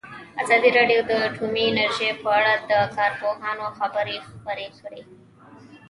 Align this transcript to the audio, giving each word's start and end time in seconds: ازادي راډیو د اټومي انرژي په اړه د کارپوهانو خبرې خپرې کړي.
ازادي 0.43 0.69
راډیو 0.77 0.99
د 1.09 1.11
اټومي 1.27 1.63
انرژي 1.67 2.09
په 2.21 2.29
اړه 2.37 2.53
د 2.69 2.71
کارپوهانو 2.97 3.65
خبرې 3.77 4.17
خپرې 4.29 4.67
کړي. 4.79 5.01